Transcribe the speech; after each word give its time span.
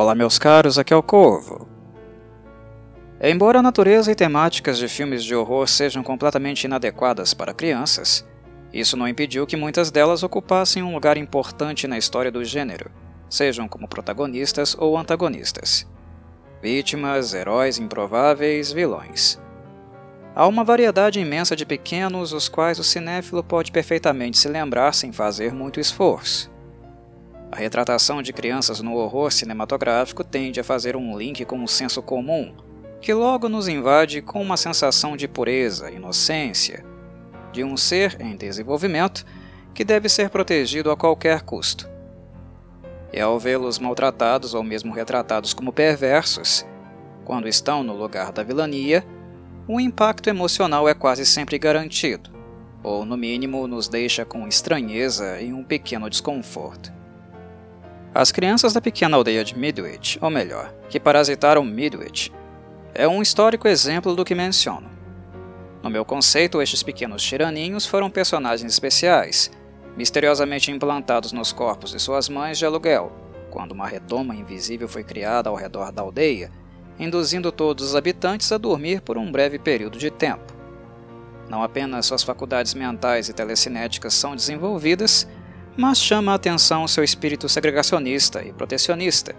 Olá, 0.00 0.14
meus 0.14 0.38
caros, 0.38 0.78
aqui 0.78 0.94
é 0.94 0.96
o 0.96 1.02
Corvo. 1.02 1.68
Embora 3.20 3.58
a 3.58 3.62
natureza 3.62 4.10
e 4.10 4.14
temáticas 4.14 4.78
de 4.78 4.88
filmes 4.88 5.22
de 5.22 5.34
horror 5.34 5.68
sejam 5.68 6.02
completamente 6.02 6.64
inadequadas 6.64 7.34
para 7.34 7.52
crianças, 7.52 8.26
isso 8.72 8.96
não 8.96 9.06
impediu 9.06 9.46
que 9.46 9.58
muitas 9.58 9.90
delas 9.90 10.22
ocupassem 10.22 10.82
um 10.82 10.94
lugar 10.94 11.18
importante 11.18 11.86
na 11.86 11.98
história 11.98 12.32
do 12.32 12.42
gênero, 12.42 12.90
sejam 13.28 13.68
como 13.68 13.86
protagonistas 13.86 14.74
ou 14.74 14.96
antagonistas. 14.96 15.86
Vítimas, 16.62 17.34
heróis 17.34 17.78
improváveis, 17.78 18.72
vilões. 18.72 19.38
Há 20.34 20.46
uma 20.46 20.64
variedade 20.64 21.20
imensa 21.20 21.54
de 21.54 21.66
pequenos 21.66 22.32
os 22.32 22.48
quais 22.48 22.78
o 22.78 22.84
cinéfilo 22.84 23.44
pode 23.44 23.70
perfeitamente 23.70 24.38
se 24.38 24.48
lembrar 24.48 24.94
sem 24.94 25.12
fazer 25.12 25.52
muito 25.52 25.78
esforço. 25.78 26.49
A 27.52 27.56
retratação 27.56 28.22
de 28.22 28.32
crianças 28.32 28.80
no 28.80 28.94
horror 28.94 29.32
cinematográfico 29.32 30.22
tende 30.22 30.60
a 30.60 30.64
fazer 30.64 30.94
um 30.94 31.18
link 31.18 31.44
com 31.44 31.62
o 31.64 31.68
senso 31.68 32.00
comum 32.00 32.54
que 33.00 33.12
logo 33.14 33.48
nos 33.48 33.66
invade 33.66 34.20
com 34.20 34.42
uma 34.42 34.56
sensação 34.56 35.16
de 35.16 35.26
pureza, 35.26 35.90
inocência, 35.90 36.84
de 37.50 37.64
um 37.64 37.76
ser 37.76 38.20
em 38.20 38.36
desenvolvimento 38.36 39.24
que 39.74 39.84
deve 39.84 40.08
ser 40.08 40.28
protegido 40.28 40.90
a 40.90 40.96
qualquer 40.96 41.40
custo. 41.42 41.88
E 43.12 43.18
ao 43.18 43.38
vê-los 43.38 43.78
maltratados 43.78 44.54
ou 44.54 44.62
mesmo 44.62 44.92
retratados 44.92 45.54
como 45.54 45.72
perversos, 45.72 46.64
quando 47.24 47.48
estão 47.48 47.82
no 47.82 47.96
lugar 47.96 48.30
da 48.32 48.42
vilania, 48.42 49.04
o 49.66 49.80
impacto 49.80 50.28
emocional 50.28 50.88
é 50.88 50.94
quase 50.94 51.24
sempre 51.24 51.58
garantido, 51.58 52.30
ou 52.82 53.04
no 53.04 53.16
mínimo 53.16 53.66
nos 53.66 53.88
deixa 53.88 54.24
com 54.24 54.46
estranheza 54.46 55.40
e 55.40 55.52
um 55.52 55.64
pequeno 55.64 56.10
desconforto. 56.10 56.99
As 58.12 58.32
crianças 58.32 58.72
da 58.72 58.80
pequena 58.80 59.16
aldeia 59.16 59.44
de 59.44 59.56
Midwich, 59.56 60.18
ou 60.20 60.30
melhor, 60.30 60.74
que 60.88 60.98
parasitaram 60.98 61.64
Midwich, 61.64 62.32
é 62.92 63.06
um 63.06 63.22
histórico 63.22 63.68
exemplo 63.68 64.16
do 64.16 64.24
que 64.24 64.34
menciono. 64.34 64.90
No 65.80 65.88
meu 65.88 66.04
conceito, 66.04 66.60
estes 66.60 66.82
pequenos 66.82 67.22
tiraninhos 67.22 67.86
foram 67.86 68.10
personagens 68.10 68.72
especiais, 68.72 69.48
misteriosamente 69.96 70.72
implantados 70.72 71.30
nos 71.30 71.52
corpos 71.52 71.92
de 71.92 72.00
suas 72.00 72.28
mães 72.28 72.58
de 72.58 72.66
aluguel, 72.66 73.12
quando 73.48 73.72
uma 73.72 73.86
redoma 73.86 74.34
invisível 74.34 74.88
foi 74.88 75.04
criada 75.04 75.48
ao 75.48 75.54
redor 75.54 75.92
da 75.92 76.02
aldeia, 76.02 76.50
induzindo 76.98 77.52
todos 77.52 77.86
os 77.86 77.94
habitantes 77.94 78.50
a 78.50 78.58
dormir 78.58 79.02
por 79.02 79.16
um 79.16 79.30
breve 79.30 79.56
período 79.56 79.98
de 79.98 80.10
tempo. 80.10 80.52
Não 81.48 81.62
apenas 81.62 82.06
suas 82.06 82.24
faculdades 82.24 82.74
mentais 82.74 83.28
e 83.28 83.32
telecinéticas 83.32 84.14
são 84.14 84.34
desenvolvidas, 84.34 85.28
mas 85.76 85.98
chama 85.98 86.32
a 86.32 86.34
atenção 86.34 86.86
seu 86.88 87.04
espírito 87.04 87.48
segregacionista 87.48 88.42
e 88.44 88.52
protecionista, 88.52 89.34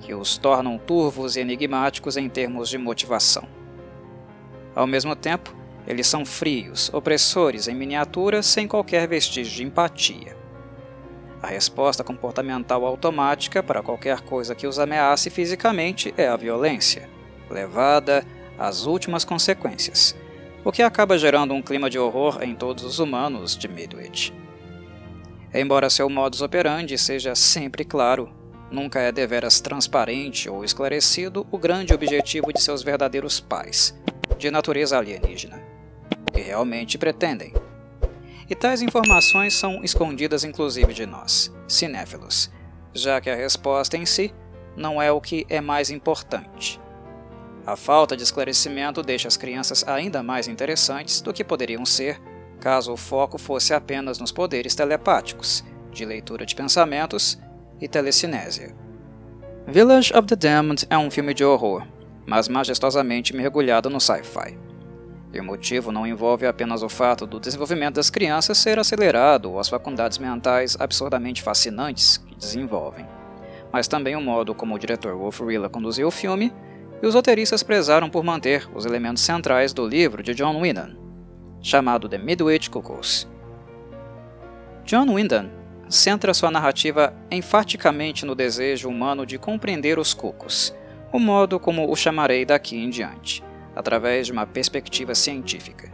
que 0.00 0.14
os 0.14 0.38
tornam 0.38 0.78
turvos 0.78 1.36
e 1.36 1.40
enigmáticos 1.40 2.16
em 2.16 2.28
termos 2.28 2.68
de 2.68 2.78
motivação. 2.78 3.46
Ao 4.74 4.86
mesmo 4.86 5.14
tempo, 5.16 5.54
eles 5.86 6.06
são 6.06 6.24
frios, 6.24 6.90
opressores 6.92 7.68
em 7.68 7.74
miniatura 7.74 8.42
sem 8.42 8.68
qualquer 8.68 9.08
vestígio 9.08 9.52
de 9.52 9.64
empatia. 9.64 10.36
A 11.42 11.46
resposta 11.46 12.04
comportamental 12.04 12.84
automática 12.84 13.62
para 13.62 13.82
qualquer 13.82 14.20
coisa 14.20 14.54
que 14.54 14.66
os 14.66 14.78
ameace 14.78 15.30
fisicamente 15.30 16.14
é 16.16 16.28
a 16.28 16.36
violência, 16.36 17.08
levada 17.50 18.24
às 18.58 18.84
últimas 18.84 19.24
consequências, 19.24 20.14
o 20.62 20.70
que 20.70 20.82
acaba 20.82 21.16
gerando 21.16 21.54
um 21.54 21.62
clima 21.62 21.88
de 21.88 21.98
horror 21.98 22.42
em 22.42 22.54
todos 22.54 22.84
os 22.84 22.98
humanos 22.98 23.56
de 23.56 23.66
Midwich. 23.66 24.34
Embora 25.52 25.90
seu 25.90 26.08
modus 26.08 26.42
operandi 26.42 26.96
seja 26.96 27.34
sempre 27.34 27.84
claro, 27.84 28.30
nunca 28.70 29.00
é 29.00 29.10
deveras 29.10 29.60
transparente 29.60 30.48
ou 30.48 30.64
esclarecido 30.64 31.44
o 31.50 31.58
grande 31.58 31.92
objetivo 31.92 32.52
de 32.52 32.62
seus 32.62 32.82
verdadeiros 32.82 33.40
pais, 33.40 33.98
de 34.38 34.48
natureza 34.50 34.96
alienígena, 34.96 35.60
que 36.32 36.40
realmente 36.40 36.96
pretendem. 36.96 37.52
E 38.48 38.54
tais 38.54 38.80
informações 38.80 39.54
são 39.54 39.82
escondidas 39.82 40.44
inclusive 40.44 40.94
de 40.94 41.04
nós, 41.04 41.52
cinéfilos, 41.66 42.50
já 42.94 43.20
que 43.20 43.28
a 43.30 43.34
resposta 43.34 43.96
em 43.96 44.06
si 44.06 44.32
não 44.76 45.02
é 45.02 45.10
o 45.10 45.20
que 45.20 45.44
é 45.48 45.60
mais 45.60 45.90
importante. 45.90 46.80
A 47.66 47.76
falta 47.76 48.16
de 48.16 48.22
esclarecimento 48.22 49.02
deixa 49.02 49.28
as 49.28 49.36
crianças 49.36 49.86
ainda 49.86 50.22
mais 50.22 50.48
interessantes 50.48 51.20
do 51.20 51.32
que 51.32 51.44
poderiam 51.44 51.84
ser 51.84 52.20
caso 52.60 52.92
o 52.92 52.96
foco 52.96 53.38
fosse 53.38 53.74
apenas 53.74 54.18
nos 54.18 54.30
poderes 54.30 54.74
telepáticos, 54.74 55.64
de 55.90 56.04
leitura 56.04 56.46
de 56.46 56.54
pensamentos 56.54 57.38
e 57.80 57.88
telecinésia. 57.88 58.74
Village 59.66 60.12
of 60.16 60.28
the 60.28 60.36
Damned 60.36 60.86
é 60.88 60.96
um 60.96 61.10
filme 61.10 61.34
de 61.34 61.44
horror, 61.44 61.86
mas 62.26 62.48
majestosamente 62.48 63.34
mergulhado 63.34 63.90
no 63.90 64.00
sci-fi. 64.00 64.56
E 65.32 65.40
o 65.40 65.44
motivo 65.44 65.92
não 65.92 66.06
envolve 66.06 66.46
apenas 66.46 66.82
o 66.82 66.88
fato 66.88 67.26
do 67.26 67.40
desenvolvimento 67.40 67.94
das 67.94 68.10
crianças 68.10 68.58
ser 68.58 68.78
acelerado 68.78 69.50
ou 69.50 69.60
as 69.60 69.68
faculdades 69.68 70.18
mentais 70.18 70.76
absurdamente 70.78 71.42
fascinantes 71.42 72.18
que 72.18 72.34
desenvolvem, 72.34 73.06
mas 73.72 73.86
também 73.86 74.16
o 74.16 74.20
modo 74.20 74.54
como 74.54 74.74
o 74.74 74.78
diretor 74.78 75.16
Wolf 75.16 75.40
Rilla 75.40 75.68
conduziu 75.68 76.08
o 76.08 76.10
filme 76.10 76.52
e 77.02 77.06
os 77.06 77.14
roteiristas 77.14 77.62
prezaram 77.62 78.10
por 78.10 78.24
manter 78.24 78.68
os 78.74 78.84
elementos 78.84 79.22
centrais 79.22 79.72
do 79.72 79.86
livro 79.86 80.22
de 80.22 80.34
John 80.34 80.60
Wyndham, 80.60 80.96
chamado 81.62 82.08
The 82.08 82.18
Midwich 82.18 82.70
Cuckoos. 82.70 83.28
John 84.84 85.10
Wyndham 85.10 85.50
centra 85.88 86.32
sua 86.32 86.50
narrativa 86.50 87.12
enfaticamente 87.30 88.24
no 88.24 88.34
desejo 88.34 88.88
humano 88.88 89.26
de 89.26 89.38
compreender 89.38 89.98
os 89.98 90.14
cucos, 90.14 90.74
o 91.12 91.18
modo 91.18 91.58
como 91.58 91.90
o 91.90 91.96
chamarei 91.96 92.44
daqui 92.44 92.76
em 92.76 92.88
diante, 92.88 93.42
através 93.74 94.26
de 94.26 94.32
uma 94.32 94.46
perspectiva 94.46 95.14
científica. 95.14 95.90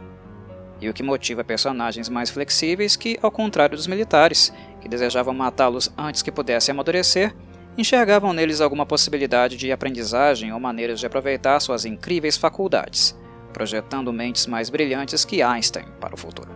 E 0.79 0.87
o 0.87 0.93
que 0.93 1.01
motiva 1.01 1.43
personagens 1.43 2.07
mais 2.07 2.29
flexíveis 2.29 2.95
que, 2.95 3.17
ao 3.21 3.31
contrário 3.31 3.75
dos 3.75 3.87
militares, 3.87 4.53
que 4.79 4.87
desejavam 4.87 5.33
matá-los 5.33 5.91
antes 5.97 6.21
que 6.21 6.31
pudessem 6.31 6.71
amadurecer, 6.71 7.35
enxergavam 7.75 8.33
neles 8.33 8.61
alguma 8.61 8.85
possibilidade 8.85 9.57
de 9.57 9.71
aprendizagem 9.71 10.53
ou 10.53 10.59
maneiras 10.59 10.99
de 10.99 11.05
aproveitar 11.05 11.59
suas 11.59 11.85
incríveis 11.85 12.37
faculdades, 12.37 13.17
projetando 13.57 14.13
mentes 14.13 14.45
mais 14.45 14.69
brilhantes 14.69 15.25
que 15.25 15.41
Einstein 15.41 15.87
para 15.99 16.13
o 16.13 16.17
futuro. 16.17 16.51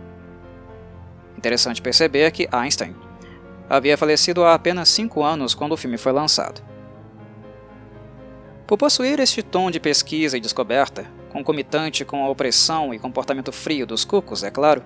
Interessante 1.36 1.82
perceber 1.82 2.30
que 2.30 2.48
Einstein 2.52 2.94
havia 3.68 3.98
falecido 3.98 4.44
há 4.44 4.54
apenas 4.54 4.88
cinco 4.88 5.24
anos 5.24 5.52
quando 5.52 5.72
o 5.72 5.76
filme 5.76 5.98
foi 5.98 6.12
lançado. 6.12 6.62
Por 8.68 8.78
possuir 8.78 9.18
este 9.18 9.42
tom 9.42 9.68
de 9.68 9.80
pesquisa 9.80 10.36
e 10.36 10.40
descoberta, 10.40 11.04
concomitante 11.32 12.04
com 12.04 12.24
a 12.24 12.30
opressão 12.30 12.94
e 12.94 13.00
comportamento 13.00 13.50
frio 13.50 13.84
dos 13.84 14.04
cucos, 14.04 14.44
é 14.44 14.50
claro, 14.52 14.84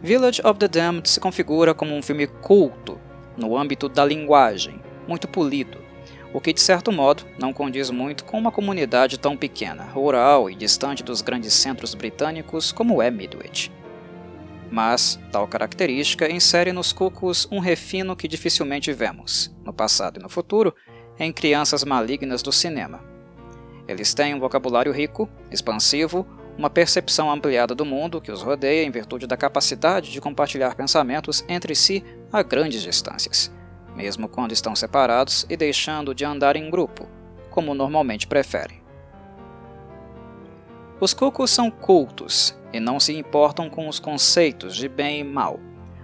Village 0.00 0.40
of 0.44 0.60
the 0.60 0.68
Damned 0.68 1.08
se 1.08 1.18
configura 1.18 1.74
como 1.74 1.92
um 1.92 2.02
filme 2.02 2.28
culto 2.28 3.00
no 3.36 3.58
âmbito 3.58 3.88
da 3.88 4.04
linguagem, 4.04 4.80
muito 5.08 5.26
polido, 5.26 5.78
o 6.32 6.40
que 6.40 6.52
de 6.52 6.60
certo 6.60 6.90
modo 6.90 7.24
não 7.38 7.52
condiz 7.52 7.90
muito 7.90 8.24
com 8.24 8.38
uma 8.38 8.52
comunidade 8.52 9.18
tão 9.18 9.36
pequena, 9.36 9.84
rural 9.84 10.48
e 10.48 10.54
distante 10.54 11.02
dos 11.02 11.20
grandes 11.20 11.52
centros 11.52 11.94
britânicos 11.94 12.72
como 12.72 13.02
é 13.02 13.10
Midwich 13.10 13.70
mas 14.72 15.20
tal 15.30 15.46
característica 15.46 16.32
insere 16.32 16.72
nos 16.72 16.94
cucos 16.94 17.46
um 17.52 17.58
refino 17.58 18.16
que 18.16 18.26
dificilmente 18.26 18.90
vemos, 18.90 19.54
no 19.62 19.72
passado 19.72 20.18
e 20.18 20.22
no 20.22 20.30
futuro, 20.30 20.74
em 21.18 21.30
crianças 21.30 21.84
malignas 21.84 22.42
do 22.42 22.50
cinema. 22.50 23.04
Eles 23.86 24.14
têm 24.14 24.34
um 24.34 24.40
vocabulário 24.40 24.90
rico, 24.90 25.28
expansivo, 25.50 26.26
uma 26.56 26.70
percepção 26.70 27.30
ampliada 27.30 27.74
do 27.74 27.84
mundo 27.84 28.20
que 28.20 28.32
os 28.32 28.40
rodeia 28.40 28.82
em 28.82 28.90
virtude 28.90 29.26
da 29.26 29.36
capacidade 29.36 30.10
de 30.10 30.20
compartilhar 30.22 30.74
pensamentos 30.74 31.44
entre 31.46 31.74
si 31.74 32.02
a 32.32 32.42
grandes 32.42 32.82
distâncias, 32.82 33.52
mesmo 33.96 34.28
quando 34.28 34.52
estão 34.52 34.74
separados 34.74 35.46
e 35.48 35.56
deixando 35.56 36.14
de 36.14 36.24
andar 36.24 36.56
em 36.56 36.70
grupo, 36.70 37.08
como 37.50 37.74
normalmente 37.74 38.26
preferem. 38.26 38.82
Os 41.00 41.12
cucos 41.12 41.50
são 41.50 41.70
cultos 41.70 42.56
e 42.72 42.78
não 42.78 43.00
se 43.00 43.12
importam 43.12 43.68
com 43.68 43.88
os 43.88 43.98
conceitos 43.98 44.76
de 44.76 44.88
bem 44.88 45.20
e 45.20 45.24
mal. 45.24 45.58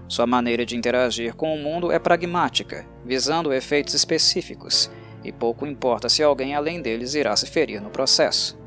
Sua 0.09 0.27
maneira 0.27 0.67
de 0.67 0.77
interagir 0.77 1.35
com 1.35 1.55
o 1.55 1.59
mundo 1.59 1.93
é 1.93 1.99
pragmática, 1.99 2.87
visando 3.05 3.53
efeitos 3.53 3.95
específicos, 3.95 4.91
e 5.23 5.31
pouco 5.31 5.67
importa 5.67 6.09
se 6.09 6.23
alguém 6.23 6.55
além 6.55 6.81
deles 6.81 7.15
irá 7.15 7.37
se 7.37 7.47
ferir 7.47 7.81
no 7.81 7.91
processo. 7.91 8.59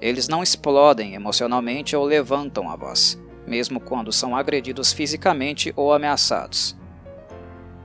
Eles 0.00 0.28
não 0.28 0.42
explodem 0.42 1.14
emocionalmente 1.14 1.96
ou 1.96 2.04
levantam 2.04 2.68
a 2.68 2.76
voz, 2.76 3.18
mesmo 3.46 3.80
quando 3.80 4.12
são 4.12 4.36
agredidos 4.36 4.92
fisicamente 4.92 5.72
ou 5.74 5.92
ameaçados. 5.92 6.76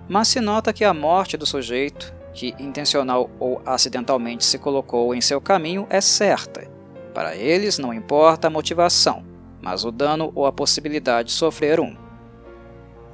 Mas 0.08 0.28
se 0.28 0.42
nota 0.42 0.74
que 0.74 0.84
a 0.84 0.94
morte 0.94 1.38
do 1.38 1.46
sujeito, 1.46 2.14
que 2.34 2.54
intencional 2.60 3.30
ou 3.40 3.62
acidentalmente 3.66 4.44
se 4.46 4.58
colocou 4.58 5.14
em 5.14 5.22
seu 5.22 5.40
caminho, 5.40 5.88
é 5.90 6.02
certa 6.02 6.72
para 7.14 7.36
eles 7.36 7.78
não 7.78 7.94
importa 7.94 8.48
a 8.48 8.52
motivação, 8.52 9.24
mas 9.62 9.84
o 9.84 9.92
dano 9.92 10.32
ou 10.34 10.46
a 10.46 10.52
possibilidade 10.52 11.30
de 11.30 11.34
sofrer 11.34 11.80
um. 11.80 11.96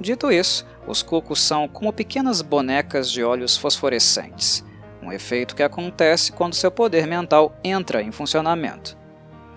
Dito 0.00 0.30
isso, 0.30 0.64
os 0.86 1.02
cucos 1.02 1.40
são 1.40 1.66
como 1.66 1.92
pequenas 1.92 2.40
bonecas 2.40 3.10
de 3.10 3.24
olhos 3.24 3.56
fosforescentes, 3.56 4.64
um 5.02 5.12
efeito 5.12 5.56
que 5.56 5.62
acontece 5.62 6.32
quando 6.32 6.54
seu 6.54 6.70
poder 6.70 7.06
mental 7.06 7.56
entra 7.64 8.02
em 8.02 8.12
funcionamento. 8.12 8.96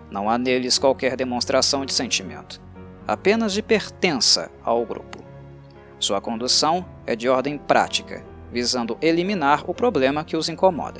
Não 0.09 0.29
há 0.29 0.37
neles 0.37 0.79
qualquer 0.79 1.15
demonstração 1.15 1.85
de 1.85 1.93
sentimento, 1.93 2.59
apenas 3.07 3.53
de 3.53 3.61
pertença 3.61 4.51
ao 4.63 4.83
grupo. 4.85 5.20
Sua 6.01 6.19
condução 6.19 6.83
é 7.05 7.15
de 7.15 7.29
ordem 7.29 7.59
prática, 7.59 8.25
visando 8.51 8.97
eliminar 8.99 9.63
o 9.69 9.73
problema 9.73 10.23
que 10.23 10.35
os 10.35 10.49
incomoda. 10.49 10.99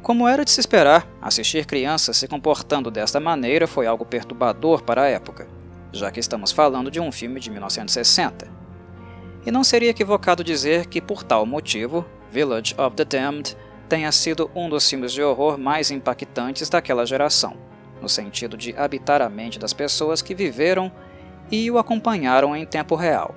Como 0.00 0.26
era 0.26 0.42
de 0.42 0.50
se 0.50 0.58
esperar, 0.58 1.06
assistir 1.20 1.66
crianças 1.66 2.16
se 2.16 2.26
comportando 2.26 2.90
desta 2.90 3.20
maneira 3.20 3.66
foi 3.66 3.86
algo 3.86 4.06
perturbador 4.06 4.82
para 4.82 5.02
a 5.02 5.06
época, 5.06 5.46
já 5.92 6.10
que 6.10 6.18
estamos 6.18 6.50
falando 6.50 6.90
de 6.90 6.98
um 6.98 7.12
filme 7.12 7.38
de 7.38 7.50
1960. 7.50 8.50
E 9.44 9.50
não 9.50 9.62
seria 9.62 9.90
equivocado 9.90 10.42
dizer 10.42 10.86
que, 10.86 11.00
por 11.00 11.22
tal 11.22 11.44
motivo, 11.44 12.06
Village 12.30 12.74
of 12.78 12.96
the 12.96 13.04
Damned 13.04 13.54
tenha 13.86 14.10
sido 14.10 14.50
um 14.54 14.70
dos 14.70 14.88
filmes 14.88 15.12
de 15.12 15.22
horror 15.22 15.58
mais 15.58 15.90
impactantes 15.90 16.70
daquela 16.70 17.04
geração, 17.04 17.54
no 18.00 18.08
sentido 18.08 18.56
de 18.56 18.74
habitar 18.78 19.20
a 19.20 19.28
mente 19.28 19.58
das 19.58 19.74
pessoas 19.74 20.22
que 20.22 20.34
viveram 20.34 20.90
e 21.52 21.70
o 21.70 21.78
acompanharam 21.78 22.56
em 22.56 22.64
tempo 22.64 22.96
real. 22.96 23.36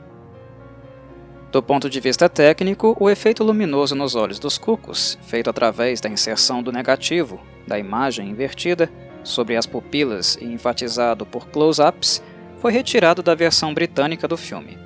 Do 1.51 1.61
ponto 1.61 1.89
de 1.89 1.99
vista 1.99 2.29
técnico, 2.29 2.95
o 2.99 3.09
efeito 3.09 3.43
luminoso 3.43 3.93
nos 3.93 4.15
olhos 4.15 4.39
dos 4.39 4.57
cucos, 4.57 5.19
feito 5.23 5.49
através 5.49 5.99
da 5.99 6.09
inserção 6.09 6.63
do 6.63 6.71
negativo, 6.71 7.39
da 7.67 7.77
imagem 7.77 8.29
invertida, 8.29 8.89
sobre 9.23 9.55
as 9.55 9.65
pupilas 9.65 10.37
e 10.39 10.45
enfatizado 10.45 11.25
por 11.25 11.47
close-ups, 11.47 12.23
foi 12.59 12.71
retirado 12.71 13.21
da 13.21 13.35
versão 13.35 13.73
britânica 13.73 14.27
do 14.27 14.37
filme. 14.37 14.77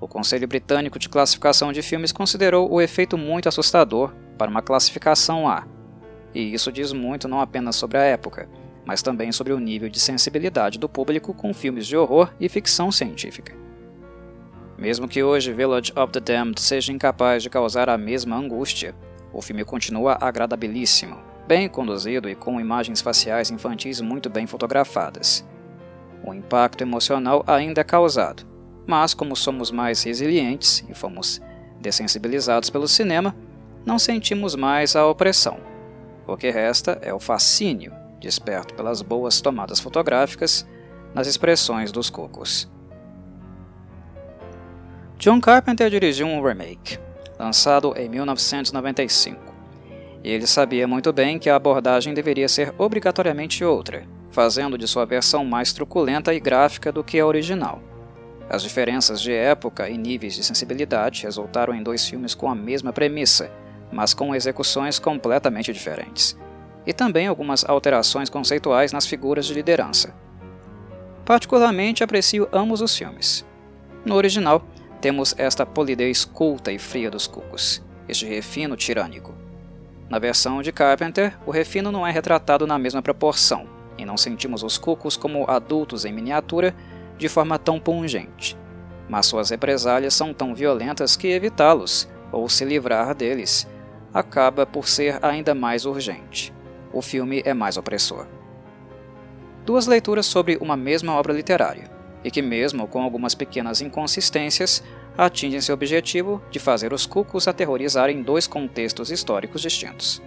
O 0.00 0.08
Conselho 0.08 0.46
Britânico 0.46 0.98
de 0.98 1.08
Classificação 1.08 1.72
de 1.72 1.82
Filmes 1.82 2.12
considerou 2.12 2.72
o 2.72 2.80
efeito 2.80 3.18
muito 3.18 3.48
assustador 3.48 4.12
para 4.36 4.50
uma 4.50 4.62
classificação 4.62 5.48
A, 5.48 5.64
e 6.34 6.54
isso 6.54 6.70
diz 6.70 6.92
muito 6.92 7.26
não 7.26 7.40
apenas 7.40 7.76
sobre 7.76 7.98
a 7.98 8.02
época, 8.02 8.48
mas 8.88 9.02
também 9.02 9.30
sobre 9.30 9.52
o 9.52 9.60
nível 9.60 9.90
de 9.90 10.00
sensibilidade 10.00 10.78
do 10.78 10.88
público 10.88 11.34
com 11.34 11.52
filmes 11.52 11.86
de 11.86 11.94
horror 11.94 12.32
e 12.40 12.48
ficção 12.48 12.90
científica. 12.90 13.54
Mesmo 14.78 15.06
que 15.06 15.22
hoje 15.22 15.52
Village 15.52 15.92
of 15.94 16.10
the 16.10 16.20
Damned 16.20 16.58
seja 16.58 16.90
incapaz 16.90 17.42
de 17.42 17.50
causar 17.50 17.90
a 17.90 17.98
mesma 17.98 18.36
angústia, 18.36 18.94
o 19.30 19.42
filme 19.42 19.62
continua 19.62 20.16
agradabilíssimo, 20.18 21.18
bem 21.46 21.68
conduzido 21.68 22.30
e 22.30 22.34
com 22.34 22.58
imagens 22.58 23.02
faciais 23.02 23.50
infantis 23.50 24.00
muito 24.00 24.30
bem 24.30 24.46
fotografadas. 24.46 25.46
O 26.24 26.32
impacto 26.32 26.80
emocional 26.80 27.44
ainda 27.46 27.82
é 27.82 27.84
causado, 27.84 28.46
mas 28.86 29.12
como 29.12 29.36
somos 29.36 29.70
mais 29.70 30.02
resilientes 30.02 30.82
e 30.88 30.94
fomos 30.94 31.42
dessensibilizados 31.78 32.70
pelo 32.70 32.88
cinema, 32.88 33.36
não 33.84 33.98
sentimos 33.98 34.54
mais 34.54 34.96
a 34.96 35.06
opressão. 35.06 35.58
O 36.26 36.38
que 36.38 36.48
resta 36.48 36.98
é 37.02 37.12
o 37.12 37.20
fascínio, 37.20 37.92
desperto 38.18 38.74
pelas 38.74 39.02
boas 39.02 39.40
tomadas 39.40 39.80
fotográficas, 39.80 40.66
nas 41.14 41.26
expressões 41.26 41.90
dos 41.90 42.10
cocos. 42.10 42.68
John 45.18 45.40
Carpenter 45.40 45.90
dirigiu 45.90 46.26
um 46.26 46.42
remake, 46.42 46.98
lançado 47.38 47.94
em 47.96 48.08
1995. 48.08 49.40
E 50.22 50.30
ele 50.30 50.46
sabia 50.46 50.86
muito 50.86 51.12
bem 51.12 51.38
que 51.38 51.48
a 51.48 51.56
abordagem 51.56 52.12
deveria 52.12 52.48
ser 52.48 52.74
obrigatoriamente 52.78 53.64
outra, 53.64 54.06
fazendo 54.30 54.76
de 54.76 54.86
sua 54.86 55.04
versão 55.04 55.44
mais 55.44 55.72
truculenta 55.72 56.34
e 56.34 56.40
gráfica 56.40 56.92
do 56.92 57.02
que 57.02 57.18
a 57.18 57.26
original. 57.26 57.80
As 58.48 58.62
diferenças 58.62 59.20
de 59.20 59.32
época 59.32 59.88
e 59.88 59.98
níveis 59.98 60.34
de 60.34 60.42
sensibilidade 60.42 61.22
resultaram 61.22 61.74
em 61.74 61.82
dois 61.82 62.08
filmes 62.08 62.34
com 62.34 62.48
a 62.48 62.54
mesma 62.54 62.92
premissa, 62.92 63.50
mas 63.92 64.14
com 64.14 64.34
execuções 64.34 64.98
completamente 64.98 65.72
diferentes, 65.72 66.36
e 66.88 66.92
também 66.94 67.26
algumas 67.26 67.68
alterações 67.68 68.30
conceituais 68.30 68.94
nas 68.94 69.06
figuras 69.06 69.44
de 69.44 69.52
liderança. 69.52 70.14
Particularmente 71.22 72.02
aprecio 72.02 72.48
ambos 72.50 72.80
os 72.80 72.96
filmes. 72.96 73.44
No 74.06 74.14
original, 74.14 74.64
temos 74.98 75.34
esta 75.36 75.66
polidez 75.66 76.24
culta 76.24 76.72
e 76.72 76.78
fria 76.78 77.10
dos 77.10 77.26
cucos, 77.26 77.84
este 78.08 78.24
refino 78.24 78.74
tirânico. 78.74 79.34
Na 80.08 80.18
versão 80.18 80.62
de 80.62 80.72
Carpenter, 80.72 81.38
o 81.44 81.50
refino 81.50 81.92
não 81.92 82.06
é 82.06 82.10
retratado 82.10 82.66
na 82.66 82.78
mesma 82.78 83.02
proporção, 83.02 83.66
e 83.98 84.06
não 84.06 84.16
sentimos 84.16 84.62
os 84.62 84.78
cucos 84.78 85.14
como 85.14 85.44
adultos 85.46 86.06
em 86.06 86.12
miniatura 86.12 86.74
de 87.18 87.28
forma 87.28 87.58
tão 87.58 87.78
pungente. 87.78 88.56
Mas 89.10 89.26
suas 89.26 89.50
represálias 89.50 90.14
são 90.14 90.32
tão 90.32 90.54
violentas 90.54 91.16
que 91.16 91.28
evitá-los, 91.28 92.08
ou 92.32 92.48
se 92.48 92.64
livrar 92.64 93.14
deles, 93.14 93.68
acaba 94.14 94.64
por 94.64 94.88
ser 94.88 95.22
ainda 95.22 95.54
mais 95.54 95.84
urgente. 95.84 96.56
O 96.92 97.02
filme 97.02 97.42
é 97.44 97.52
mais 97.52 97.76
opressor. 97.76 98.26
Duas 99.64 99.86
leituras 99.86 100.26
sobre 100.26 100.56
uma 100.60 100.76
mesma 100.76 101.14
obra 101.14 101.32
literária, 101.32 101.90
e 102.24 102.30
que, 102.30 102.42
mesmo 102.42 102.86
com 102.88 103.02
algumas 103.02 103.34
pequenas 103.34 103.80
inconsistências, 103.80 104.82
atingem 105.16 105.60
seu 105.60 105.74
objetivo 105.74 106.42
de 106.50 106.58
fazer 106.58 106.92
os 106.92 107.06
cucos 107.06 107.48
aterrorizarem 107.48 108.22
dois 108.22 108.46
contextos 108.46 109.10
históricos 109.10 109.60
distintos. 109.60 110.22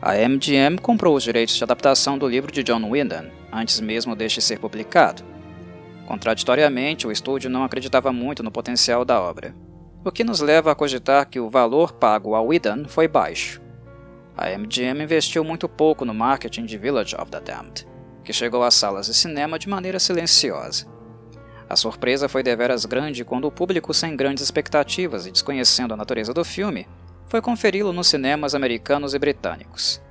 A 0.00 0.14
MGM 0.14 0.78
comprou 0.78 1.16
os 1.16 1.24
direitos 1.24 1.56
de 1.56 1.64
adaptação 1.64 2.16
do 2.18 2.28
livro 2.28 2.52
de 2.52 2.62
John 2.62 2.88
Wyndham, 2.88 3.30
antes 3.52 3.80
mesmo 3.80 4.14
deste 4.14 4.40
ser 4.40 4.58
publicado. 4.58 5.24
Contraditoriamente, 6.06 7.06
o 7.06 7.12
estúdio 7.12 7.50
não 7.50 7.64
acreditava 7.64 8.12
muito 8.12 8.42
no 8.42 8.50
potencial 8.52 9.04
da 9.04 9.20
obra, 9.20 9.54
o 10.04 10.12
que 10.12 10.22
nos 10.22 10.40
leva 10.40 10.70
a 10.70 10.74
cogitar 10.74 11.28
que 11.28 11.40
o 11.40 11.50
valor 11.50 11.92
pago 11.92 12.36
a 12.36 12.40
Whedon 12.40 12.84
foi 12.86 13.08
baixo. 13.08 13.60
A 14.36 14.50
MGM 14.50 15.02
investiu 15.02 15.42
muito 15.42 15.66
pouco 15.66 16.04
no 16.04 16.12
marketing 16.12 16.66
de 16.66 16.76
Village 16.76 17.16
of 17.16 17.30
the 17.30 17.40
Damned, 17.40 17.88
que 18.22 18.34
chegou 18.34 18.62
às 18.62 18.74
salas 18.74 19.06
de 19.06 19.14
cinema 19.14 19.58
de 19.58 19.66
maneira 19.66 19.98
silenciosa. 19.98 20.86
A 21.66 21.74
surpresa 21.74 22.28
foi 22.28 22.42
deveras 22.42 22.84
grande 22.84 23.24
quando 23.24 23.46
o 23.46 23.50
público, 23.50 23.94
sem 23.94 24.14
grandes 24.14 24.44
expectativas 24.44 25.26
e 25.26 25.32
desconhecendo 25.32 25.94
a 25.94 25.96
natureza 25.96 26.34
do 26.34 26.44
filme, 26.44 26.86
foi 27.26 27.40
conferi-lo 27.40 27.94
nos 27.94 28.08
cinemas 28.08 28.54
americanos 28.54 29.14
e 29.14 29.18
britânicos. 29.18 30.02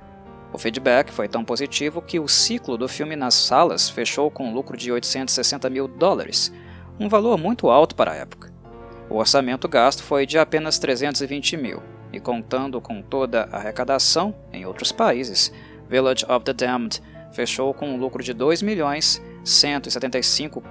O 0.52 0.58
feedback 0.58 1.12
foi 1.12 1.28
tão 1.28 1.44
positivo 1.44 2.02
que 2.02 2.18
o 2.18 2.26
ciclo 2.26 2.76
do 2.76 2.88
filme 2.88 3.14
nas 3.14 3.34
salas 3.34 3.88
fechou 3.88 4.28
com 4.28 4.48
um 4.48 4.54
lucro 4.54 4.76
de 4.76 4.90
860 4.90 5.70
mil 5.70 5.86
dólares, 5.86 6.52
um 6.98 7.08
valor 7.08 7.38
muito 7.38 7.70
alto 7.70 7.94
para 7.94 8.10
a 8.10 8.16
época. 8.16 8.52
O 9.08 9.18
orçamento 9.18 9.68
gasto 9.68 10.02
foi 10.02 10.26
de 10.26 10.36
apenas 10.36 10.80
320 10.80 11.56
mil, 11.56 11.80
e 12.16 12.20
contando 12.20 12.80
com 12.80 13.02
toda 13.02 13.48
a 13.52 13.58
arrecadação 13.58 14.34
em 14.52 14.64
outros 14.64 14.90
países, 14.90 15.52
Village 15.88 16.24
of 16.24 16.44
the 16.44 16.52
Damned 16.52 17.00
fechou 17.30 17.74
com 17.74 17.90
um 17.90 17.98
lucro 17.98 18.22
de 18.22 18.32
2 18.32 18.62
milhões 18.62 19.22
175 19.44 20.62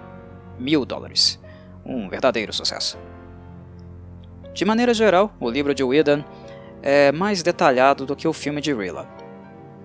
mil 0.57 0.83
dólares. 0.85 1.39
Um 1.85 2.09
verdadeiro 2.09 2.51
sucesso. 2.51 2.97
De 4.53 4.65
maneira 4.65 4.93
geral, 4.93 5.33
o 5.39 5.49
livro 5.49 5.75
de 5.75 5.83
Whedon 5.83 6.23
é 6.81 7.11
mais 7.11 7.43
detalhado 7.43 8.05
do 8.05 8.15
que 8.15 8.27
o 8.27 8.33
filme 8.33 8.59
de 8.59 8.73
Rilla, 8.73 9.07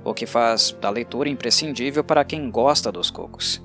o 0.03 0.15
que 0.15 0.27
faz 0.27 0.73
da 0.81 0.89
leitura 0.89 1.29
imprescindível 1.29 2.03
para 2.03 2.25
quem 2.25 2.51
gosta 2.51 2.91
dos 2.91 3.11
cocos. 3.11 3.63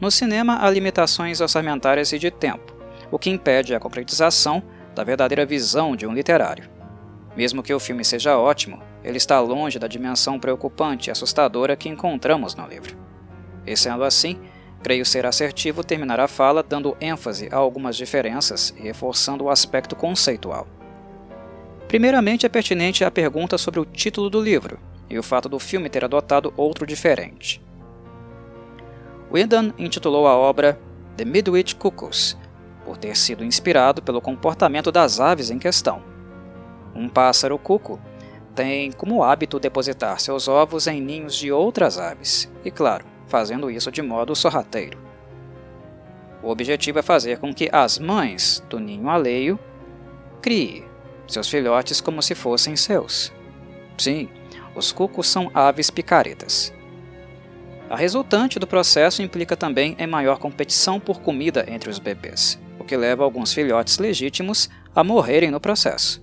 No 0.00 0.10
cinema 0.10 0.58
há 0.60 0.68
limitações 0.68 1.40
orçamentárias 1.40 2.12
e 2.12 2.18
de 2.18 2.30
tempo, 2.30 2.74
o 3.10 3.18
que 3.18 3.30
impede 3.30 3.74
a 3.74 3.80
concretização 3.80 4.62
da 4.94 5.04
verdadeira 5.04 5.46
visão 5.46 5.96
de 5.96 6.06
um 6.06 6.12
literário. 6.12 6.71
Mesmo 7.36 7.62
que 7.62 7.72
o 7.72 7.80
filme 7.80 8.04
seja 8.04 8.38
ótimo, 8.38 8.82
ele 9.02 9.16
está 9.16 9.40
longe 9.40 9.78
da 9.78 9.86
dimensão 9.86 10.38
preocupante 10.38 11.08
e 11.08 11.10
assustadora 11.10 11.76
que 11.76 11.88
encontramos 11.88 12.54
no 12.54 12.66
livro. 12.66 12.96
E 13.66 13.76
sendo 13.76 14.04
assim, 14.04 14.38
creio 14.82 15.06
ser 15.06 15.24
assertivo 15.24 15.82
terminar 15.82 16.20
a 16.20 16.28
fala 16.28 16.62
dando 16.62 16.96
ênfase 17.00 17.48
a 17.50 17.56
algumas 17.56 17.96
diferenças 17.96 18.74
e 18.76 18.82
reforçando 18.82 19.44
o 19.44 19.50
aspecto 19.50 19.96
conceitual. 19.96 20.66
Primeiramente, 21.88 22.46
é 22.46 22.48
pertinente 22.48 23.04
a 23.04 23.10
pergunta 23.10 23.56
sobre 23.56 23.80
o 23.80 23.84
título 23.84 24.28
do 24.28 24.40
livro 24.40 24.78
e 25.08 25.18
o 25.18 25.22
fato 25.22 25.48
do 25.48 25.58
filme 25.58 25.88
ter 25.88 26.04
adotado 26.04 26.52
outro 26.56 26.86
diferente. 26.86 27.62
Whedon 29.30 29.72
intitulou 29.78 30.26
a 30.26 30.36
obra 30.36 30.78
The 31.16 31.24
Midwich 31.24 31.76
Cuckoos, 31.76 32.36
por 32.84 32.96
ter 32.96 33.16
sido 33.16 33.44
inspirado 33.44 34.02
pelo 34.02 34.20
comportamento 34.20 34.90
das 34.90 35.20
aves 35.20 35.50
em 35.50 35.58
questão. 35.58 36.11
Um 36.94 37.08
pássaro 37.08 37.58
cuco 37.58 38.00
tem 38.54 38.92
como 38.92 39.22
hábito 39.22 39.58
depositar 39.58 40.20
seus 40.20 40.46
ovos 40.46 40.86
em 40.86 41.00
ninhos 41.00 41.34
de 41.34 41.50
outras 41.50 41.98
aves, 41.98 42.52
e 42.64 42.70
claro, 42.70 43.04
fazendo 43.26 43.70
isso 43.70 43.90
de 43.90 44.02
modo 44.02 44.36
sorrateiro. 44.36 44.98
O 46.42 46.50
objetivo 46.50 46.98
é 46.98 47.02
fazer 47.02 47.38
com 47.38 47.54
que 47.54 47.68
as 47.72 47.98
mães 47.98 48.62
do 48.68 48.78
ninho 48.78 49.08
alheio 49.08 49.58
criem 50.42 50.84
seus 51.26 51.48
filhotes 51.48 52.00
como 52.00 52.20
se 52.20 52.34
fossem 52.34 52.76
seus. 52.76 53.32
Sim, 53.96 54.28
os 54.74 54.92
cucos 54.92 55.28
são 55.28 55.50
aves 55.54 55.88
picaretas. 55.88 56.74
A 57.88 57.96
resultante 57.96 58.58
do 58.58 58.66
processo 58.66 59.22
implica 59.22 59.56
também 59.56 59.94
em 59.98 60.06
maior 60.06 60.38
competição 60.38 60.98
por 60.98 61.20
comida 61.20 61.64
entre 61.68 61.88
os 61.88 61.98
bebês, 61.98 62.58
o 62.78 62.84
que 62.84 62.96
leva 62.96 63.22
alguns 63.22 63.52
filhotes 63.52 63.98
legítimos 63.98 64.68
a 64.94 65.04
morrerem 65.04 65.50
no 65.50 65.60
processo. 65.60 66.22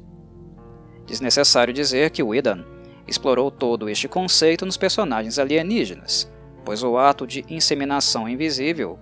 Desnecessário 1.10 1.74
dizer 1.74 2.12
que 2.12 2.22
Whedon 2.22 2.64
explorou 3.08 3.50
todo 3.50 3.90
este 3.90 4.08
conceito 4.08 4.64
nos 4.64 4.78
personagens 4.78 5.40
alienígenas, 5.40 6.32
pois 6.64 6.84
o 6.84 7.00
ato 7.00 7.26
de 7.26 7.44
inseminação 7.50 8.30
invisível, 8.30 9.00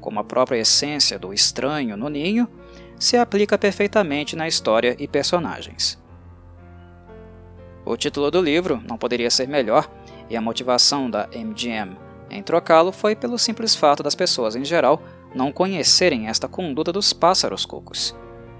como 0.00 0.18
a 0.18 0.24
própria 0.24 0.56
essência 0.56 1.18
do 1.18 1.34
estranho 1.34 1.98
no 1.98 2.08
ninho, 2.08 2.48
se 2.98 3.18
aplica 3.18 3.58
perfeitamente 3.58 4.34
na 4.34 4.48
história 4.48 4.96
e 4.98 5.06
personagens. 5.06 6.02
O 7.84 7.94
título 7.94 8.30
do 8.30 8.40
livro 8.40 8.82
não 8.88 8.96
poderia 8.96 9.30
ser 9.30 9.46
melhor, 9.46 9.86
e 10.30 10.36
a 10.38 10.40
motivação 10.40 11.10
da 11.10 11.28
MGM 11.34 11.94
em 12.30 12.42
trocá-lo 12.42 12.90
foi 12.90 13.14
pelo 13.14 13.38
simples 13.38 13.74
fato 13.74 14.02
das 14.02 14.14
pessoas 14.14 14.56
em 14.56 14.64
geral 14.64 15.02
não 15.34 15.52
conhecerem 15.52 16.26
esta 16.26 16.48
conduta 16.48 16.90
dos 16.90 17.12
pássaros 17.12 17.66
cucos. 17.66 18.16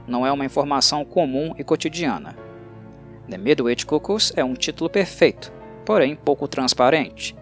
Não 0.07 0.27
é 0.27 0.31
uma 0.31 0.45
informação 0.45 1.03
comum 1.03 1.55
e 1.57 1.65
cotidiana. 1.65 2.50
The 3.31 3.39
Midwich 3.39 3.87
Cuckoos 3.87 4.33
é 4.35 4.43
um 4.43 4.55
título 4.55 4.91
perfeito, 4.91 5.53
porém 5.87 6.17
pouco 6.17 6.49
transparente. 6.49 7.37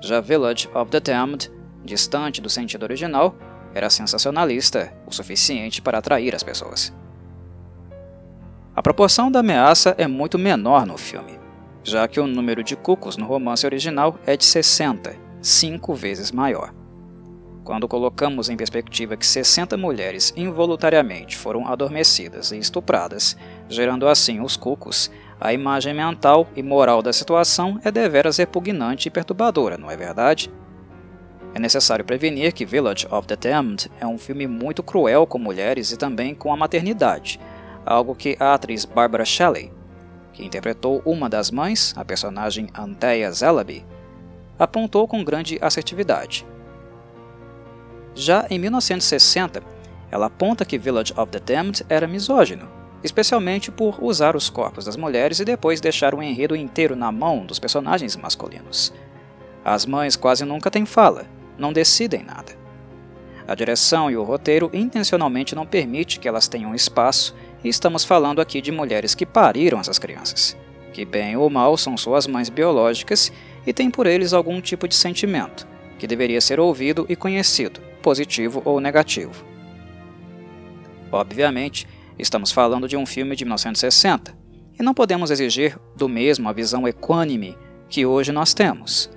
Já 0.00 0.20
Village 0.20 0.68
of 0.72 0.92
the 0.92 1.00
Damned, 1.00 1.50
distante 1.84 2.40
do 2.40 2.48
sentido 2.48 2.84
original, 2.84 3.34
era 3.74 3.90
sensacionalista 3.90 4.94
o 5.04 5.12
suficiente 5.12 5.82
para 5.82 5.98
atrair 5.98 6.36
as 6.36 6.44
pessoas. 6.44 6.94
A 8.76 8.80
proporção 8.80 9.28
da 9.28 9.40
ameaça 9.40 9.96
é 9.98 10.06
muito 10.06 10.38
menor 10.38 10.86
no 10.86 10.96
filme, 10.96 11.36
já 11.82 12.06
que 12.06 12.20
o 12.20 12.28
número 12.28 12.62
de 12.62 12.76
cucos 12.76 13.16
no 13.16 13.26
romance 13.26 13.66
original 13.66 14.16
é 14.24 14.36
de 14.36 14.44
60, 14.44 15.16
cinco 15.42 15.94
vezes 15.94 16.30
maior. 16.30 16.72
Quando 17.64 17.88
colocamos 17.88 18.50
em 18.50 18.56
perspectiva 18.58 19.16
que 19.16 19.26
60 19.26 19.76
mulheres 19.78 20.34
involuntariamente 20.36 21.34
foram 21.34 21.66
adormecidas 21.66 22.52
e 22.52 22.58
estupradas, 22.58 23.36
gerando 23.70 24.06
assim 24.06 24.40
os 24.40 24.54
cucos, 24.54 25.10
a 25.40 25.52
imagem 25.52 25.94
mental 25.94 26.46
e 26.54 26.62
moral 26.62 27.02
da 27.02 27.12
situação 27.12 27.80
é 27.84 27.90
deveras 27.90 28.36
repugnante 28.36 29.08
e 29.08 29.10
perturbadora, 29.10 29.76
não 29.76 29.90
é 29.90 29.96
verdade? 29.96 30.50
É 31.54 31.58
necessário 31.58 32.04
prevenir 32.04 32.52
que 32.52 32.64
Village 32.64 33.06
of 33.10 33.28
the 33.28 33.36
Damned 33.36 33.90
é 34.00 34.06
um 34.06 34.18
filme 34.18 34.46
muito 34.46 34.82
cruel 34.82 35.26
com 35.26 35.38
mulheres 35.38 35.92
e 35.92 35.96
também 35.96 36.34
com 36.34 36.52
a 36.52 36.56
maternidade, 36.56 37.40
algo 37.86 38.14
que 38.14 38.36
a 38.40 38.54
atriz 38.54 38.84
Barbara 38.84 39.24
Shelley, 39.24 39.72
que 40.32 40.44
interpretou 40.44 41.00
uma 41.04 41.28
das 41.28 41.50
mães, 41.50 41.94
a 41.96 42.04
personagem 42.04 42.68
Anthea 42.76 43.30
Zellaby, 43.30 43.86
apontou 44.58 45.06
com 45.06 45.22
grande 45.22 45.58
assertividade. 45.60 46.44
Já 48.14 48.46
em 48.50 48.58
1960, 48.58 49.62
ela 50.10 50.26
aponta 50.26 50.64
que 50.64 50.78
Village 50.78 51.12
of 51.16 51.30
the 51.30 51.40
Damned 51.40 51.84
era 51.88 52.06
misógino, 52.06 52.68
especialmente 53.04 53.70
por 53.70 54.02
usar 54.02 54.34
os 54.34 54.48
corpos 54.48 54.86
das 54.86 54.96
mulheres 54.96 55.38
e 55.38 55.44
depois 55.44 55.80
deixar 55.80 56.14
o 56.14 56.22
enredo 56.22 56.56
inteiro 56.56 56.96
na 56.96 57.12
mão 57.12 57.44
dos 57.44 57.58
personagens 57.58 58.16
masculinos. 58.16 58.94
As 59.62 59.84
mães 59.84 60.16
quase 60.16 60.44
nunca 60.44 60.70
têm 60.70 60.86
fala, 60.86 61.26
não 61.58 61.72
decidem 61.72 62.22
nada. 62.22 62.56
A 63.46 63.54
direção 63.54 64.10
e 64.10 64.16
o 64.16 64.22
roteiro 64.22 64.70
intencionalmente 64.72 65.54
não 65.54 65.66
permite 65.66 66.18
que 66.18 66.26
elas 66.26 66.48
tenham 66.48 66.74
espaço, 66.74 67.34
e 67.62 67.68
estamos 67.68 68.04
falando 68.04 68.40
aqui 68.40 68.60
de 68.60 68.72
mulheres 68.72 69.14
que 69.14 69.26
pariram 69.26 69.78
essas 69.80 69.98
crianças, 69.98 70.56
que 70.92 71.04
bem 71.04 71.36
ou 71.36 71.50
mal 71.50 71.76
são 71.76 71.96
suas 71.96 72.26
mães 72.26 72.48
biológicas 72.48 73.30
e 73.66 73.72
têm 73.72 73.90
por 73.90 74.06
eles 74.06 74.32
algum 74.32 74.60
tipo 74.62 74.88
de 74.88 74.94
sentimento, 74.94 75.66
que 75.98 76.06
deveria 76.06 76.40
ser 76.40 76.58
ouvido 76.58 77.04
e 77.08 77.14
conhecido, 77.14 77.80
positivo 78.02 78.62
ou 78.64 78.80
negativo. 78.80 79.44
Obviamente, 81.12 81.86
estamos 82.18 82.52
falando 82.52 82.88
de 82.88 82.96
um 82.96 83.06
filme 83.06 83.36
de 83.36 83.44
1960, 83.44 84.36
e 84.78 84.82
não 84.82 84.94
podemos 84.94 85.30
exigir 85.30 85.78
do 85.96 86.08
mesmo 86.08 86.48
a 86.48 86.52
visão 86.52 86.86
equânime 86.86 87.56
que 87.88 88.04
hoje 88.04 88.32
nós 88.32 88.54
temos. 88.54 89.10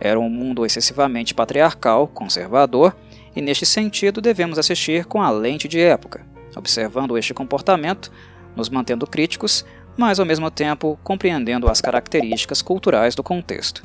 Era 0.00 0.18
um 0.18 0.28
mundo 0.28 0.64
excessivamente 0.66 1.34
patriarcal, 1.34 2.08
conservador, 2.08 2.96
e 3.36 3.40
neste 3.40 3.64
sentido 3.64 4.20
devemos 4.20 4.58
assistir 4.58 5.04
com 5.04 5.22
a 5.22 5.30
lente 5.30 5.68
de 5.68 5.80
época, 5.80 6.26
observando 6.56 7.16
este 7.16 7.32
comportamento, 7.32 8.10
nos 8.56 8.68
mantendo 8.68 9.06
críticos, 9.06 9.64
mas 9.96 10.18
ao 10.18 10.26
mesmo 10.26 10.50
tempo 10.50 10.98
compreendendo 11.02 11.68
as 11.68 11.80
características 11.80 12.62
culturais 12.62 13.14
do 13.14 13.22
contexto. 13.22 13.82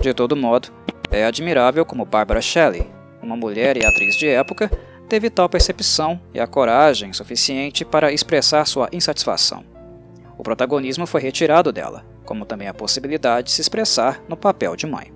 De 0.00 0.12
todo 0.14 0.36
modo, 0.36 0.68
é 1.10 1.24
admirável 1.24 1.84
como 1.84 2.04
Barbara 2.04 2.40
Shelley, 2.40 2.86
uma 3.22 3.36
mulher 3.36 3.76
e 3.76 3.84
atriz 3.84 4.16
de 4.16 4.28
época, 4.28 4.70
teve 5.12 5.28
tal 5.28 5.46
percepção 5.46 6.18
e 6.32 6.40
a 6.40 6.46
coragem 6.46 7.12
suficiente 7.12 7.84
para 7.84 8.10
expressar 8.10 8.66
sua 8.66 8.88
insatisfação. 8.90 9.62
O 10.38 10.42
protagonismo 10.42 11.06
foi 11.06 11.20
retirado 11.20 11.70
dela, 11.70 12.02
como 12.24 12.46
também 12.46 12.66
a 12.66 12.72
possibilidade 12.72 13.48
de 13.48 13.52
se 13.52 13.60
expressar 13.60 14.22
no 14.26 14.38
papel 14.38 14.74
de 14.74 14.86
mãe. 14.86 15.12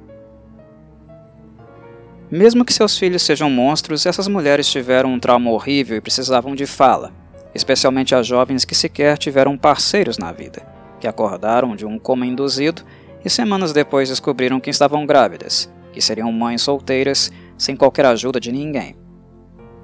Mesmo 2.30 2.62
que 2.62 2.74
seus 2.74 2.98
filhos 2.98 3.22
sejam 3.22 3.48
monstros, 3.48 4.04
essas 4.04 4.28
mulheres 4.28 4.70
tiveram 4.70 5.14
um 5.14 5.18
trauma 5.18 5.50
horrível 5.50 5.96
e 5.96 6.02
precisavam 6.02 6.54
de 6.54 6.66
fala, 6.66 7.10
especialmente 7.54 8.14
as 8.14 8.26
jovens 8.26 8.66
que 8.66 8.74
sequer 8.74 9.16
tiveram 9.16 9.56
parceiros 9.56 10.18
na 10.18 10.30
vida, 10.30 10.60
que 11.00 11.08
acordaram 11.08 11.74
de 11.74 11.86
um 11.86 11.98
coma 11.98 12.26
induzido 12.26 12.82
e 13.24 13.30
semanas 13.30 13.72
depois 13.72 14.10
descobriram 14.10 14.60
que 14.60 14.68
estavam 14.68 15.06
grávidas, 15.06 15.72
que 15.90 16.02
seriam 16.02 16.30
mães 16.30 16.60
solteiras 16.60 17.32
sem 17.56 17.74
qualquer 17.74 18.04
ajuda 18.04 18.38
de 18.38 18.52
ninguém. 18.52 19.05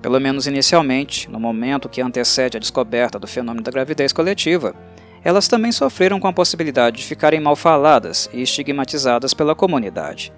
Pelo 0.03 0.19
menos 0.19 0.49
inicialmente, 0.49 1.31
no 1.31 1.39
momento 1.39 1.89
que 1.89 2.03
antecede 2.03 2.57
a 2.57 2.61
descoberta 2.61 3.21
do 3.21 3.29
fenômeno 3.29 3.63
da 3.63 3.71
gravidez 3.71 4.13
coletiva, 4.13 4.75
elas 5.23 5.47
também 5.47 5.71
sofreram 5.71 6.19
com 6.19 6.27
a 6.27 6.33
possibilidade 6.33 6.97
de 6.97 7.05
ficarem 7.05 7.39
mal 7.39 7.55
faladas 7.55 8.29
e 8.33 8.43
estigmatizadas 8.43 9.33
pela 9.33 9.55
comunidade. 9.55 10.33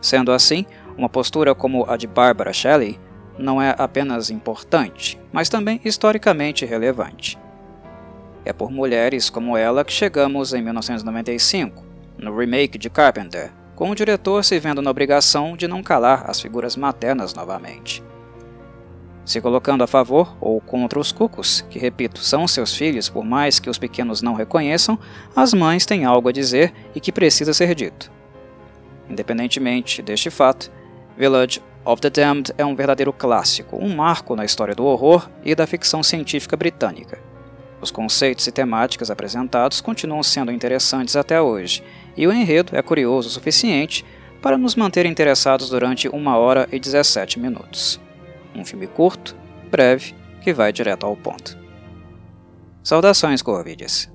Sendo 0.00 0.32
assim, 0.32 0.64
uma 0.96 1.10
postura 1.10 1.54
como 1.54 1.84
a 1.86 1.98
de 1.98 2.06
Barbara 2.06 2.54
Shelley 2.54 2.98
não 3.38 3.60
é 3.60 3.74
apenas 3.76 4.30
importante, 4.30 5.20
mas 5.30 5.50
também 5.50 5.78
historicamente 5.84 6.64
relevante. 6.64 7.38
É 8.46 8.52
por 8.52 8.70
mulheres 8.70 9.28
como 9.28 9.58
ela 9.58 9.84
que 9.84 9.92
chegamos 9.92 10.54
em 10.54 10.62
1995, 10.62 11.84
no 12.16 12.34
remake 12.34 12.78
de 12.78 12.88
Carpenter, 12.88 13.52
com 13.76 13.90
o 13.90 13.94
diretor 13.94 14.42
se 14.42 14.58
vendo 14.58 14.80
na 14.80 14.90
obrigação 14.90 15.54
de 15.54 15.68
não 15.68 15.82
calar 15.82 16.24
as 16.30 16.40
figuras 16.40 16.76
maternas 16.76 17.34
novamente 17.34 18.02
se 19.24 19.40
colocando 19.40 19.84
a 19.84 19.86
favor 19.86 20.36
ou 20.40 20.60
contra 20.60 20.98
os 20.98 21.12
cucos, 21.12 21.64
que, 21.70 21.78
repito, 21.78 22.20
são 22.20 22.46
seus 22.48 22.74
filhos, 22.74 23.08
por 23.08 23.24
mais 23.24 23.58
que 23.58 23.70
os 23.70 23.78
pequenos 23.78 24.20
não 24.20 24.34
reconheçam, 24.34 24.98
as 25.34 25.54
mães 25.54 25.86
têm 25.86 26.04
algo 26.04 26.28
a 26.28 26.32
dizer 26.32 26.72
e 26.94 27.00
que 27.00 27.12
precisa 27.12 27.54
ser 27.54 27.74
dito. 27.74 28.10
Independentemente 29.08 30.02
deste 30.02 30.30
fato, 30.30 30.70
Village 31.16 31.60
of 31.84 32.00
the 32.00 32.10
Damned 32.10 32.52
é 32.56 32.64
um 32.64 32.74
verdadeiro 32.74 33.12
clássico, 33.12 33.76
um 33.76 33.94
marco 33.94 34.34
na 34.34 34.44
história 34.44 34.74
do 34.74 34.84
horror 34.84 35.28
e 35.44 35.54
da 35.54 35.66
ficção 35.66 36.02
científica 36.02 36.56
britânica. 36.56 37.18
Os 37.80 37.90
conceitos 37.90 38.46
e 38.46 38.52
temáticas 38.52 39.10
apresentados 39.10 39.80
continuam 39.80 40.22
sendo 40.22 40.52
interessantes 40.52 41.16
até 41.16 41.40
hoje, 41.40 41.82
e 42.16 42.26
o 42.26 42.32
enredo 42.32 42.76
é 42.76 42.82
curioso 42.82 43.28
o 43.28 43.32
suficiente 43.32 44.04
para 44.40 44.56
nos 44.56 44.74
manter 44.74 45.06
interessados 45.06 45.68
durante 45.68 46.08
1 46.08 46.26
hora 46.28 46.68
e 46.72 46.78
17 46.78 47.38
minutos. 47.38 48.00
Um 48.54 48.64
filme 48.64 48.86
curto, 48.86 49.36
breve, 49.70 50.14
que 50.42 50.52
vai 50.52 50.72
direto 50.72 51.06
ao 51.06 51.16
ponto. 51.16 51.58
Saudações, 52.82 53.40
Corvides! 53.40 54.11